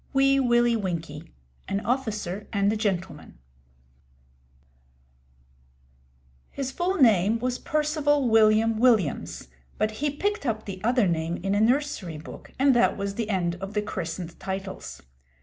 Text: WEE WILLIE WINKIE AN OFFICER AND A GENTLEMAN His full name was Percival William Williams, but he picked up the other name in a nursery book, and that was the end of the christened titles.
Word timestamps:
WEE 0.13 0.39
WILLIE 0.39 0.75
WINKIE 0.77 1.31
AN 1.67 1.79
OFFICER 1.85 2.47
AND 2.51 2.73
A 2.73 2.75
GENTLEMAN 2.75 3.37
His 6.49 6.71
full 6.71 6.95
name 6.95 7.37
was 7.37 7.59
Percival 7.59 8.27
William 8.27 8.79
Williams, 8.79 9.47
but 9.77 9.91
he 10.01 10.09
picked 10.09 10.43
up 10.47 10.65
the 10.65 10.83
other 10.83 11.07
name 11.07 11.37
in 11.43 11.53
a 11.53 11.61
nursery 11.61 12.17
book, 12.17 12.51
and 12.57 12.75
that 12.75 12.97
was 12.97 13.13
the 13.13 13.29
end 13.29 13.57
of 13.61 13.75
the 13.75 13.81
christened 13.83 14.39
titles. 14.39 15.03